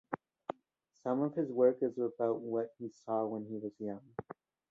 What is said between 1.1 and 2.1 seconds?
of his work is